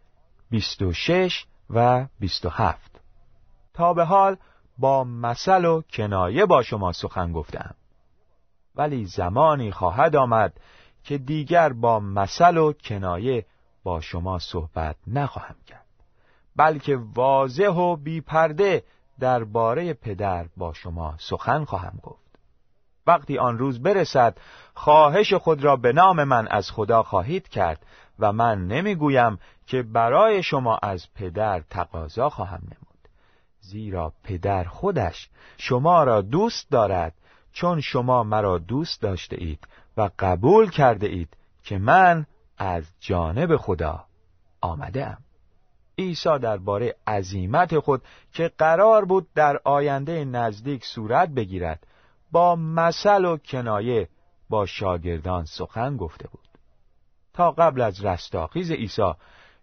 26 0.50 1.46
و 1.70 2.06
27 2.20 3.00
تا 3.75 3.94
به 3.94 4.04
حال 4.04 4.37
با 4.78 5.04
مثل 5.04 5.64
و 5.64 5.82
کنایه 5.82 6.46
با 6.46 6.62
شما 6.62 6.92
سخن 6.92 7.32
گفتم. 7.32 7.75
ولی 8.75 9.04
زمانی 9.04 9.70
خواهد 9.70 10.16
آمد 10.16 10.61
که 11.04 11.18
دیگر 11.18 11.73
با 11.73 12.00
مثل 12.00 12.56
و 12.56 12.73
کنایه 12.73 13.46
با 13.85 14.00
شما 14.00 14.38
صحبت 14.38 14.96
نخواهم 15.06 15.56
کرد 15.66 15.87
بلکه 16.56 16.96
واضح 17.14 17.68
و 17.68 17.96
بیپرده 17.96 18.85
درباره 19.20 19.94
پدر 19.94 20.46
با 20.56 20.73
شما 20.73 21.14
سخن 21.18 21.64
خواهم 21.64 21.99
گفت. 22.02 22.26
وقتی 23.06 23.38
آن 23.38 23.58
روز 23.58 23.82
برسد 23.82 24.38
خواهش 24.75 25.35
خود 25.35 25.64
را 25.64 25.76
به 25.76 25.92
نام 25.92 26.25
من 26.25 26.49
از 26.49 26.70
خدا 26.70 27.02
خواهید 27.02 27.49
کرد 27.49 27.87
و 28.18 28.32
من 28.32 28.66
نمی‌گویم 28.66 29.38
که 29.66 29.82
برای 29.82 30.42
شما 30.42 30.78
از 30.82 31.06
پدر 31.14 31.61
تقاضا 31.61 32.30
خواهم 32.30 32.62
نمود. 32.62 33.08
زیرا 33.61 34.12
پدر 34.25 34.64
خودش 34.64 35.28
شما 35.56 36.04
را 36.04 36.20
دوست 36.20 36.70
دارد 36.70 37.14
چون 37.52 37.80
شما 37.80 38.23
مرا 38.23 38.58
دوست 38.58 39.02
داشته 39.02 39.37
اید 39.40 39.68
و 39.96 40.11
قبول 40.18 40.70
کرده 40.70 41.06
اید 41.06 41.37
که 41.62 41.78
من 41.78 42.26
از 42.58 42.85
جانب 43.00 43.56
خدا 43.56 44.04
آمده 44.61 45.06
ام 45.06 45.18
عیسی 45.99 46.38
درباره 46.38 46.94
عظیمت 47.06 47.78
خود 47.78 48.02
که 48.32 48.50
قرار 48.58 49.04
بود 49.04 49.26
در 49.35 49.61
آینده 49.64 50.25
نزدیک 50.25 50.85
صورت 50.85 51.28
بگیرد 51.28 51.87
با 52.32 52.56
مثل 52.56 53.25
و 53.25 53.37
کنایه 53.37 54.08
با 54.50 54.66
شاگردان 54.66 55.44
سخن 55.44 55.96
گفته 55.96 56.28
بود. 56.28 56.46
تا 57.37 57.50
قبل 57.50 57.81
از 57.81 58.05
رستاخیز 58.05 58.71
عیسی 58.71 59.12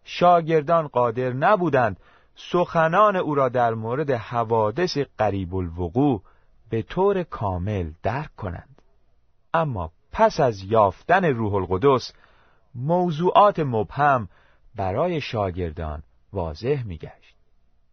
شاگردان 0.03 0.87
قادر 0.87 1.33
نبودند 1.33 1.99
سخنان 2.35 3.15
او 3.15 3.35
را 3.35 3.49
در 3.49 3.73
مورد 3.73 4.11
حوادث 4.11 4.97
قریب 5.17 5.55
الوقوع 5.55 6.21
به 6.69 6.81
طور 6.81 7.23
کامل 7.23 7.91
درک 8.03 8.35
کنند. 8.35 8.81
اما 9.53 9.91
پس 10.11 10.39
از 10.39 10.63
یافتن 10.63 11.25
روح 11.25 11.53
القدس 11.53 12.13
موضوعات 12.75 13.59
مبهم 13.59 14.29
برای 14.75 15.21
شاگردان 15.21 16.03
واضح 16.33 16.83
میگشت. 16.83 17.35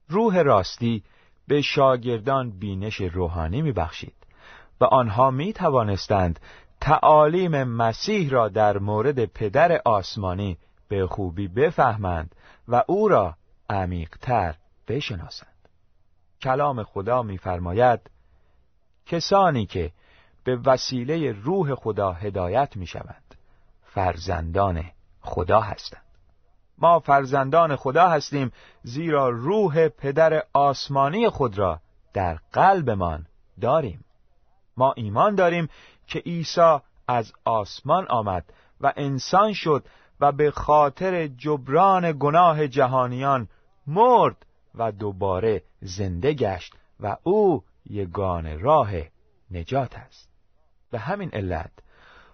روح 0.09 0.43
راستی 0.43 1.03
به 1.49 1.63
شاگردان 1.63 2.51
بینش 2.51 3.01
روحانی 3.01 3.63
میبخشید 3.63 4.15
و 4.81 4.85
آنها 4.85 5.31
می 5.31 5.53
توانستند 5.53 6.41
تعالیم 6.81 7.65
مسیح 7.65 8.31
را 8.31 8.49
در 8.49 8.79
مورد 8.79 9.25
پدر 9.25 9.81
آسمانی 9.85 10.59
به 10.89 11.07
خوبی 11.07 11.49
بفهمند 11.49 12.35
و 12.69 12.85
او 12.89 13.09
را 13.09 13.35
عمیقتر 13.71 14.55
بشناسند. 14.89 15.69
کلام 16.43 16.83
خدا 16.83 17.23
میفرماید 17.23 18.01
کسانی 19.07 19.67
که 19.67 19.93
به 20.45 20.57
وسیله 20.57 21.33
روح 21.33 21.75
خدا 21.75 22.13
هدایت 22.13 22.77
می 22.77 22.87
شوند 22.87 23.35
فرزندان 23.83 24.85
خدا 25.21 25.61
هستند. 25.61 26.03
ما 26.79 26.99
فرزندان 26.99 27.77
خدا 27.77 28.09
هستیم 28.09 28.53
زیرا 28.83 29.29
روح 29.29 29.89
پدر 29.89 30.43
آسمانی 30.53 31.29
خود 31.29 31.59
را 31.59 31.81
در 32.13 32.39
قلبمان 32.53 33.27
داریم. 33.61 34.05
ما 34.77 34.93
ایمان 34.97 35.35
داریم 35.35 35.69
که 36.11 36.19
عیسی 36.19 36.79
از 37.09 37.33
آسمان 37.45 38.07
آمد 38.09 38.53
و 38.81 38.93
انسان 38.97 39.53
شد 39.53 39.85
و 40.21 40.33
به 40.33 40.51
خاطر 40.51 41.27
جبران 41.27 42.17
گناه 42.19 42.69
جهانیان 42.69 43.49
مرد 43.87 44.47
و 44.75 44.93
دوباره 44.93 45.63
زنده 45.81 46.35
گشت 46.35 46.75
و 47.01 47.17
او 47.23 47.65
یگان 47.87 48.61
راه 48.61 48.91
نجات 49.51 49.99
است. 49.99 50.29
به 50.91 50.99
همین 50.99 51.31
علت 51.33 51.71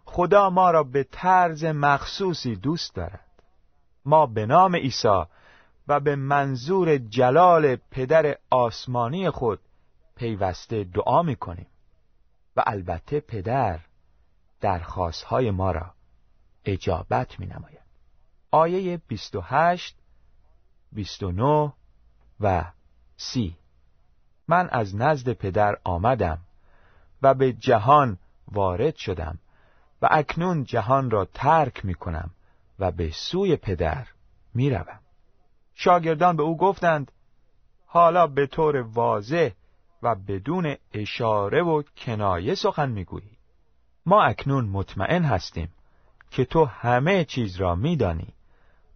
خدا 0.04 0.50
ما 0.50 0.70
را 0.70 0.82
به 0.82 1.06
طرز 1.12 1.64
مخصوصی 1.64 2.56
دوست 2.56 2.94
دارد. 2.94 3.42
ما 4.04 4.26
به 4.26 4.46
نام 4.46 4.76
عیسی 4.76 5.22
و 5.88 6.00
به 6.00 6.16
منظور 6.16 6.98
جلال 6.98 7.76
پدر 7.90 8.36
آسمانی 8.50 9.30
خود 9.30 9.60
پیوسته 10.16 10.84
دعا 10.84 11.22
می 11.22 11.36
کنیم 11.36 11.66
و 12.56 12.62
البته 12.66 13.20
پدر 13.20 13.80
درخواستهای 14.60 15.50
ما 15.50 15.70
را 15.70 15.94
اجابت 16.64 17.40
می 17.40 17.46
نماید 17.46 17.86
آیه 18.50 18.96
28 19.08 19.96
29 20.92 21.72
و 22.40 22.64
سی 23.16 23.56
من 24.48 24.68
از 24.68 24.96
نزد 24.96 25.32
پدر 25.32 25.78
آمدم 25.84 26.38
و 27.22 27.34
به 27.34 27.52
جهان 27.52 28.18
وارد 28.48 28.96
شدم 28.96 29.38
و 30.02 30.08
اکنون 30.10 30.64
جهان 30.64 31.10
را 31.10 31.24
ترک 31.24 31.84
می 31.84 31.94
کنم 31.94 32.30
و 32.78 32.90
به 32.90 33.10
سوی 33.10 33.56
پدر 33.56 34.06
می 34.54 34.70
روم. 34.70 35.00
شاگردان 35.74 36.36
به 36.36 36.42
او 36.42 36.56
گفتند 36.56 37.12
حالا 37.86 38.26
به 38.26 38.46
طور 38.46 38.76
واضح 38.76 39.50
و 40.06 40.14
بدون 40.14 40.76
اشاره 40.92 41.62
و 41.62 41.82
کنایه 41.96 42.54
سخن 42.54 42.88
می‌گویی. 42.88 43.38
ما 44.06 44.22
اکنون 44.22 44.64
مطمئن 44.64 45.22
هستیم 45.22 45.68
که 46.30 46.44
تو 46.44 46.64
همه 46.64 47.24
چیز 47.24 47.56
را 47.56 47.74
میدانی 47.74 48.28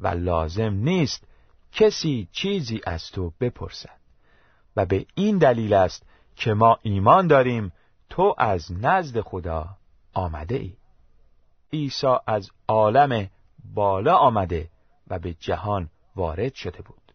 و 0.01 0.09
لازم 0.09 0.75
نیست 0.75 1.25
کسی 1.73 2.29
چیزی 2.33 2.81
از 2.87 3.11
تو 3.11 3.33
بپرسد. 3.41 4.01
و 4.77 4.87
به 4.87 5.07
این 5.15 5.39
دلیل 5.39 5.75
است 5.75 6.07
که 6.37 6.55
ما 6.55 6.79
ایمان 6.83 7.27
داریم 7.27 7.73
تو 8.11 8.35
از 8.39 8.73
نزد 8.73 9.21
خدا 9.21 9.69
آمده 10.15 10.55
ای. 10.55 10.73
عیسی 11.73 12.17
از 12.27 12.51
عالم 12.69 13.31
بالا 13.75 14.17
آمده 14.17 14.69
و 15.09 15.19
به 15.19 15.35
جهان 15.35 15.91
وارد 16.17 16.55
شده 16.55 16.83
بود. 16.83 17.13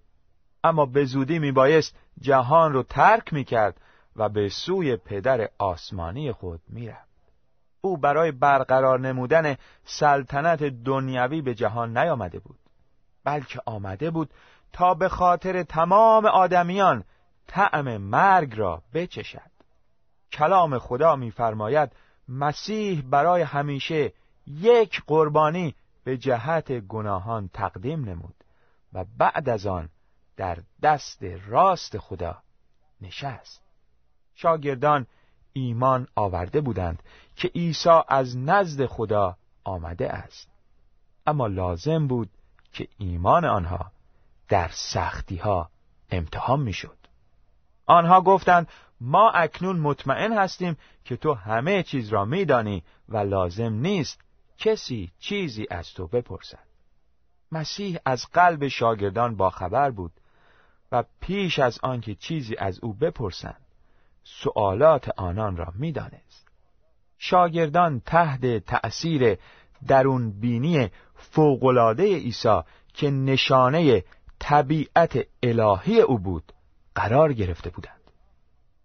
اما 0.63 0.85
به 0.85 1.05
زودی 1.05 1.39
میبایست 1.39 1.95
جهان 2.21 2.73
رو 2.73 2.83
ترک 2.83 3.33
می‌کرد 3.33 3.81
و 4.15 4.29
به 4.29 4.49
سوی 4.49 4.97
پدر 4.97 5.49
آسمانی 5.57 6.31
خود 6.31 6.61
می‌رفت. 6.67 7.15
او 7.81 7.97
برای 7.97 8.31
برقرار 8.31 8.99
نمودن 8.99 9.57
سلطنت 9.83 10.63
دنیوی 10.63 11.41
به 11.41 11.55
جهان 11.55 11.97
نیامده 11.97 12.39
بود 12.39 12.59
بلکه 13.23 13.61
آمده 13.65 14.11
بود 14.11 14.29
تا 14.73 14.93
به 14.93 15.09
خاطر 15.09 15.63
تمام 15.63 16.25
آدمیان 16.25 17.03
طعم 17.47 17.97
مرگ 17.97 18.59
را 18.59 18.83
بچشد. 18.93 19.51
کلام 20.31 20.79
خدا 20.79 21.15
میفرماید 21.15 21.91
مسیح 22.27 23.01
برای 23.09 23.41
همیشه 23.41 24.13
یک 24.47 25.01
قربانی 25.07 25.75
به 26.03 26.17
جهت 26.17 26.71
گناهان 26.71 27.49
تقدیم 27.53 28.09
نمود 28.09 28.35
و 28.93 29.05
بعد 29.17 29.49
از 29.49 29.67
آن 29.67 29.89
در 30.37 30.57
دست 30.81 31.23
راست 31.47 31.97
خدا 31.97 32.37
نشست. 33.01 33.64
شاگردان 34.35 35.07
ایمان 35.53 36.07
آورده 36.15 36.61
بودند 36.61 37.03
که 37.35 37.47
عیسی 37.47 38.01
از 38.07 38.37
نزد 38.37 38.85
خدا 38.85 39.37
آمده 39.63 40.09
است. 40.09 40.49
اما 41.27 41.47
لازم 41.47 42.07
بود 42.07 42.29
که 42.73 42.87
ایمان 42.97 43.45
آنها 43.45 43.91
در 44.49 44.69
سختی 44.73 45.35
ها 45.35 45.69
امتحان 46.11 46.59
می‌شد. 46.59 46.97
آنها 47.85 48.21
گفتند 48.21 48.67
ما 49.01 49.31
اکنون 49.31 49.79
مطمئن 49.79 50.33
هستیم 50.33 50.77
که 51.05 51.17
تو 51.17 51.33
همه 51.33 51.83
چیز 51.83 52.09
را 52.09 52.25
میدانی 52.25 52.83
و 53.09 53.17
لازم 53.17 53.73
نیست 53.73 54.21
کسی 54.57 55.11
چیزی 55.19 55.67
از 55.69 55.93
تو 55.93 56.07
بپرسد. 56.07 56.65
مسیح 57.51 57.99
از 58.05 58.25
قلب 58.33 58.67
شاگردان 58.67 59.35
باخبر 59.35 59.91
بود 59.91 60.11
و 60.91 61.03
پیش 61.19 61.59
از 61.59 61.79
آنکه 61.83 62.15
چیزی 62.15 62.55
از 62.57 62.79
او 62.79 62.93
بپرسند 62.93 63.64
سؤالات 64.25 65.09
آنان 65.17 65.57
را 65.57 65.73
می‌دانست. 65.75 66.47
شاگردان 67.17 67.99
تحت 67.99 68.65
تأثیر 68.65 69.37
درون 69.87 70.39
بینی 70.39 70.89
فوقلاده 71.15 72.03
عیسی 72.03 72.61
که 72.93 73.11
نشانه 73.11 74.03
طبیعت 74.39 75.27
الهی 75.43 76.01
او 76.01 76.19
بود 76.19 76.53
قرار 76.95 77.33
گرفته 77.33 77.69
بودند. 77.69 78.11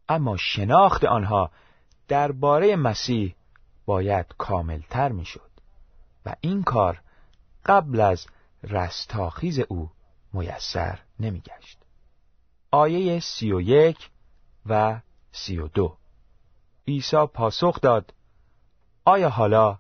اما 0.09 0.37
شناخت 0.37 1.05
آنها 1.05 1.51
درباره 2.09 2.77
مسیح 2.77 3.35
باید 3.87 4.27
کاملتر 4.39 5.09
می‌شد 5.09 5.51
و 6.27 6.35
این 6.41 6.63
کار 6.63 7.01
قبل 7.67 8.01
از 8.01 8.27
رستاخیز 8.63 9.59
او 9.59 9.91
میسر 10.33 10.99
نمیگشت. 11.21 11.79
آیه 12.71 13.21
سی 13.21 13.53
و 13.53 13.61
یک 13.61 14.11
و 14.67 15.01
سی 15.33 15.59
و 15.59 15.69
دو 15.69 15.97
عیسی 16.89 17.27
پاسخ 17.35 17.81
داد 17.81 18.15
آیا 19.05 19.29
حالا 19.29 19.79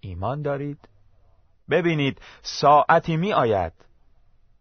ایمان 0.00 0.42
دارید؟ 0.42 0.88
ببینید 1.70 2.20
ساعتی 2.42 3.16
می 3.16 3.32
آید 3.32 3.72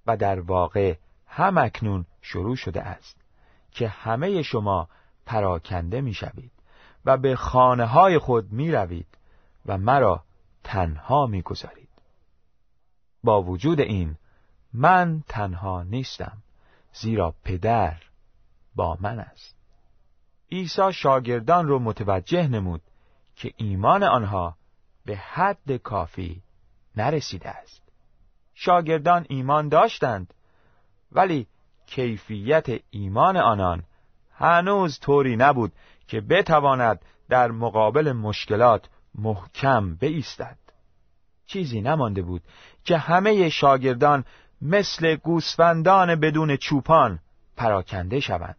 و 0.08 0.18
در 0.18 0.40
واقع 0.40 0.96
هم 1.28 1.58
اکنون 1.58 2.06
شروع 2.22 2.56
شده 2.56 2.82
است 2.82 3.18
که 3.72 3.88
همه 3.88 4.42
شما 4.42 4.90
پراکنده 5.26 6.02
می 6.02 6.14
شوید 6.14 6.52
و 7.06 7.18
به 7.18 7.36
خانه 7.36 7.86
های 7.86 8.18
خود 8.18 8.52
می 8.52 8.72
روید 8.72 9.18
و 9.66 9.78
مرا 9.78 10.24
تنها 10.64 11.26
می 11.26 11.42
گذارید. 11.42 11.90
با 13.24 13.42
وجود 13.42 13.80
این 13.80 14.16
من 14.74 15.24
تنها 15.28 15.84
نیستم 15.84 16.38
زیرا 16.94 17.34
پدر 17.44 17.98
با 18.76 18.98
من 19.02 19.20
است 19.20 19.59
عیسی 20.52 20.94
شاگردان 20.94 21.68
رو 21.68 21.80
متوجه 21.80 22.48
نمود 22.48 22.82
که 23.36 23.54
ایمان 23.58 24.04
آنها 24.04 24.58
به 25.06 25.16
حد 25.16 25.72
کافی 25.72 26.42
نرسیده 26.98 27.50
است. 27.50 27.82
شاگردان 28.54 29.26
ایمان 29.30 29.70
داشتند 29.70 30.34
ولی 31.12 31.48
کیفیت 31.86 32.82
ایمان 32.90 33.38
آنان 33.38 33.84
هنوز 34.32 35.00
طوری 35.00 35.36
نبود 35.36 35.72
که 36.08 36.22
بتواند 36.22 37.02
در 37.30 37.52
مقابل 37.52 38.12
مشکلات 38.12 38.90
محکم 39.16 39.96
بایستد 39.96 40.58
چیزی 41.46 41.82
نمانده 41.82 42.22
بود 42.22 42.42
که 42.84 42.98
همه 42.98 43.50
شاگردان 43.50 44.26
مثل 44.62 45.16
گوسفندان 45.16 46.16
بدون 46.16 46.58
چوپان 46.58 47.20
پراکنده 47.58 48.20
شوند. 48.20 48.59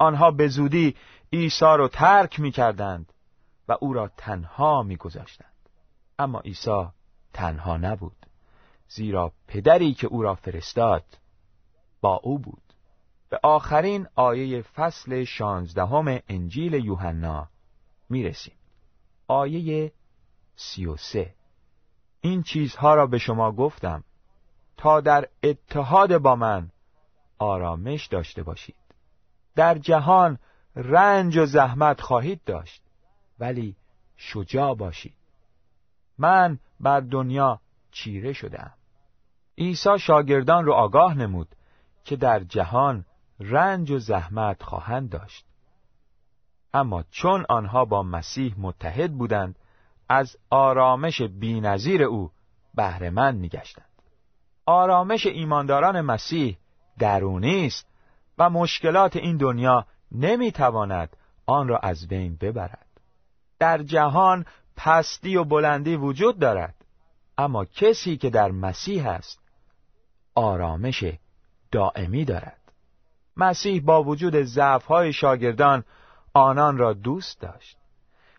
آنها 0.00 0.30
به 0.30 0.48
زودی 0.48 0.96
عیسی 1.32 1.64
را 1.64 1.88
ترک 1.88 2.40
می 2.40 2.50
کردند 2.50 3.12
و 3.68 3.76
او 3.80 3.92
را 3.92 4.10
تنها 4.16 4.82
می 4.82 4.96
گذاشتند. 4.96 5.68
اما 6.18 6.40
عیسی 6.40 6.86
تنها 7.32 7.76
نبود 7.76 8.26
زیرا 8.88 9.32
پدری 9.46 9.94
که 9.94 10.06
او 10.06 10.22
را 10.22 10.34
فرستاد 10.34 11.04
با 12.00 12.14
او 12.14 12.38
بود. 12.38 12.62
به 13.30 13.40
آخرین 13.42 14.06
آیه 14.14 14.62
فصل 14.62 15.24
شانزدهم 15.24 16.18
انجیل 16.28 16.74
یوحنا 16.74 17.48
می 18.08 18.22
رسیم 18.22 18.54
آیه 19.28 19.92
سی 20.56 20.86
و 20.86 20.96
سه. 20.96 21.34
این 22.20 22.42
چیزها 22.42 22.94
را 22.94 23.06
به 23.06 23.18
شما 23.18 23.52
گفتم 23.52 24.04
تا 24.76 25.00
در 25.00 25.28
اتحاد 25.42 26.18
با 26.18 26.36
من 26.36 26.70
آرامش 27.38 28.06
داشته 28.06 28.42
باشید. 28.42 28.79
در 29.54 29.78
جهان 29.78 30.38
رنج 30.76 31.38
و 31.38 31.46
زحمت 31.46 32.00
خواهید 32.00 32.44
داشت. 32.44 32.82
ولی 33.38 33.76
شجاع 34.16 34.74
باشید. 34.74 35.14
من 36.18 36.58
بر 36.80 37.00
دنیا 37.00 37.60
چیره 37.90 38.32
شدم 38.32 38.72
عیسی 39.58 39.98
شاگردان 39.98 40.64
را 40.64 40.74
آگاه 40.74 41.14
نمود 41.14 41.48
که 42.04 42.16
در 42.16 42.40
جهان 42.40 43.04
رنج 43.40 43.90
و 43.90 43.98
زحمت 43.98 44.62
خواهند 44.62 45.10
داشت. 45.10 45.46
اما 46.74 47.04
چون 47.10 47.46
آنها 47.48 47.84
با 47.84 48.02
مسیح 48.02 48.54
متحد 48.58 49.12
بودند 49.12 49.58
از 50.08 50.36
آرامش 50.50 51.22
بینظیر 51.22 52.02
او 52.02 52.30
بهرهمند 52.74 53.38
میگشتند. 53.38 53.86
آرامش 54.66 55.26
ایمانداران 55.26 56.00
مسیح 56.00 56.58
درونی 56.98 57.66
است. 57.66 57.89
و 58.40 58.50
مشکلات 58.50 59.16
این 59.16 59.36
دنیا 59.36 59.86
نمی‌تواند 60.12 61.16
آن 61.46 61.68
را 61.68 61.78
از 61.78 62.08
بین 62.08 62.36
ببرد. 62.36 62.86
در 63.58 63.82
جهان 63.82 64.44
پستی 64.76 65.36
و 65.36 65.44
بلندی 65.44 65.96
وجود 65.96 66.38
دارد 66.38 66.74
اما 67.38 67.64
کسی 67.64 68.16
که 68.16 68.30
در 68.30 68.50
مسیح 68.50 69.08
است 69.08 69.40
آرامش 70.34 71.04
دائمی 71.72 72.24
دارد. 72.24 72.72
مسیح 73.36 73.82
با 73.82 74.02
وجود 74.02 74.42
ضعف‌های 74.42 75.12
شاگردان 75.12 75.84
آنان 76.34 76.78
را 76.78 76.92
دوست 76.92 77.40
داشت. 77.40 77.76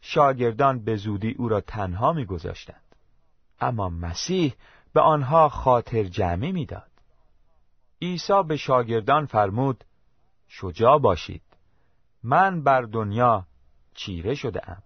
شاگردان 0.02 0.84
به 0.84 0.96
زودی 0.96 1.36
او 1.38 1.50
را 1.50 1.62
تنها 1.62 2.14
میگذاشتند. 2.14 2.96
اما 3.60 3.90
مسیح 3.90 4.54
به 4.94 5.02
آنها 5.02 5.50
خاطر 5.50 6.04
جمعی 6.04 6.52
می‌داد. 6.52 6.92
عیسی 8.02 8.44
به 8.48 8.58
شاگردان 8.58 9.26
فرمود 9.26 9.84
شجاع 10.54 11.00
باشید. 11.00 11.42
من 12.24 12.64
بر 12.64 12.82
دنیا 12.82 13.46
چیره 13.96 14.36
شده 14.36 14.70
ام 14.70 14.84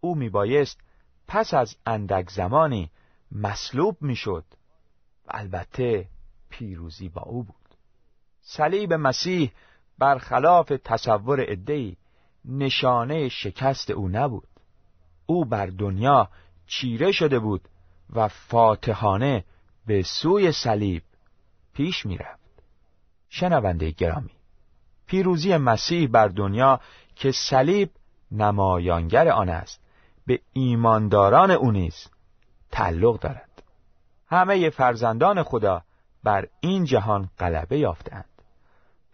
او 0.00 0.14
میبایست 0.14 0.80
پس 1.28 1.54
از 1.54 1.76
اندک 1.86 2.30
زمانی 2.30 2.90
مصلوب 3.32 3.96
می‌شد. 4.00 4.44
و 5.26 5.30
البته 5.34 6.08
پیروزی 6.50 7.08
با 7.08 7.22
او 7.22 7.42
بود. 7.42 7.74
صلیب 8.40 8.92
مسیح 8.92 9.52
برخلاف 9.98 10.72
تصور 10.84 11.44
ادهی 11.48 11.96
نشانه 12.44 13.28
شکست 13.28 13.90
او 13.90 14.08
نبود. 14.08 14.48
او 15.26 15.44
بر 15.44 15.66
دنیا 15.66 16.28
چیره 16.66 17.12
شده 17.12 17.38
بود 17.38 17.68
و 18.10 18.28
فاتحانه 18.28 19.44
به 19.86 20.02
سوی 20.02 20.52
صلیب 20.52 21.02
پیش 21.74 22.06
می‌رفت. 22.06 22.62
شنونده 23.28 23.90
گرامی 23.90 24.35
پیروزی 25.06 25.56
مسیح 25.56 26.08
بر 26.08 26.28
دنیا 26.28 26.80
که 27.16 27.32
صلیب 27.32 27.90
نمایانگر 28.30 29.28
آن 29.28 29.48
است 29.48 29.80
به 30.26 30.40
ایمانداران 30.52 31.50
او 31.50 31.70
نیز 31.70 32.08
تعلق 32.70 33.20
دارد 33.20 33.62
همه 34.28 34.70
فرزندان 34.70 35.42
خدا 35.42 35.82
بر 36.24 36.46
این 36.60 36.84
جهان 36.84 37.30
غلبه 37.38 37.78
یافتند 37.78 38.24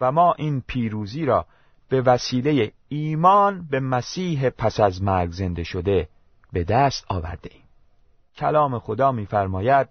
و 0.00 0.12
ما 0.12 0.32
این 0.32 0.62
پیروزی 0.66 1.24
را 1.24 1.46
به 1.88 2.02
وسیله 2.02 2.72
ایمان 2.88 3.66
به 3.70 3.80
مسیح 3.80 4.50
پس 4.50 4.80
از 4.80 5.02
مرگ 5.02 5.30
زنده 5.30 5.64
شده 5.64 6.08
به 6.52 6.64
دست 6.64 7.04
آورده 7.08 7.50
ایم. 7.52 7.62
کلام 8.36 8.78
خدا 8.78 9.12
می‌فرماید 9.12 9.88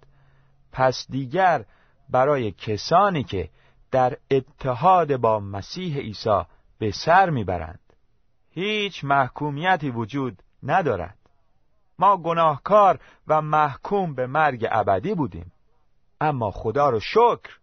پس 0.72 1.06
دیگر 1.10 1.64
برای 2.10 2.52
کسانی 2.52 3.24
که 3.24 3.48
در 3.92 4.18
اتحاد 4.30 5.16
با 5.16 5.40
مسیح 5.40 5.98
عیسی 5.98 6.42
به 6.78 6.90
سر 6.90 7.30
می‌برند. 7.30 7.80
هیچ 8.50 9.04
محکومیتی 9.04 9.90
وجود 9.90 10.42
ندارد. 10.62 11.18
ما 11.98 12.16
گناهکار 12.16 13.00
و 13.26 13.42
محکوم 13.42 14.14
به 14.14 14.26
مرگ 14.26 14.66
ابدی 14.70 15.14
بودیم. 15.14 15.52
اما 16.20 16.50
خدا 16.50 16.90
رو 16.90 17.00
شکر 17.00 17.58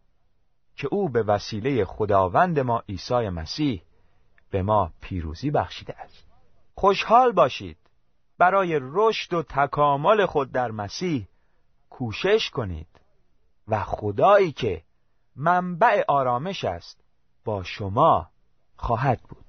که 0.76 0.88
او 0.92 1.10
به 1.10 1.24
وسیله 1.24 1.86
خداوند 1.86 2.60
ما 2.60 2.84
عیسی 2.90 3.30
مسیح 3.30 3.82
به 4.52 4.64
ما 4.64 4.92
پیروزی 5.02 5.52
بخشیده 5.52 6.00
است. 6.00 6.28
خوشحال 6.76 7.32
باشید. 7.32 7.78
برای 8.38 8.80
رشد 8.82 9.34
و 9.34 9.44
تکامل 9.44 10.26
خود 10.26 10.52
در 10.52 10.72
مسیح 10.72 11.28
کوشش 11.90 12.50
کنید 12.50 12.88
و 13.68 13.84
خدایی 13.84 14.52
که 14.52 14.84
منبع 15.36 16.04
آرامش 16.08 16.66
است. 16.66 17.04
با 17.46 17.64
شما 17.64 18.30
خواهد 18.76 19.22
بود. 19.22 19.49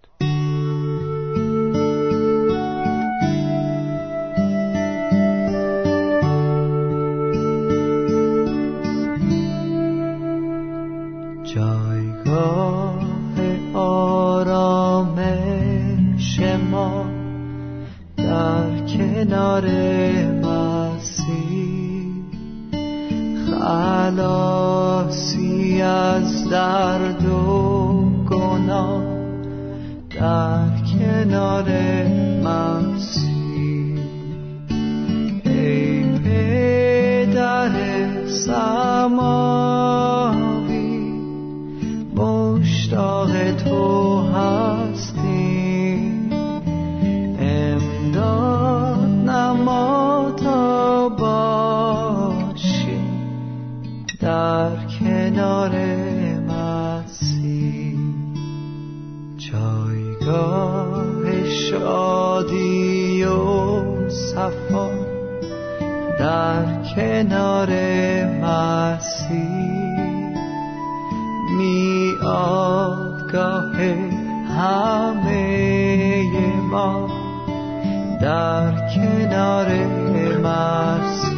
در 30.21 30.69
کنار 30.93 31.69
مسیح 32.45 33.99
ای 35.45 36.19
پدر 36.19 37.73
سمان 38.27 39.50
کنار 79.01 79.69
مرز 80.43 81.30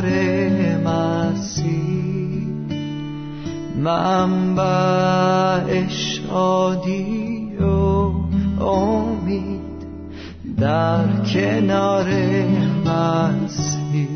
کنار 0.00 0.78
مسیح. 0.84 2.46
منبع 3.76 5.58
شادی 5.88 7.52
و 7.60 7.64
امید 8.64 9.58
در 10.58 11.06
کناره 11.32 12.46
مسیح. 12.86 14.08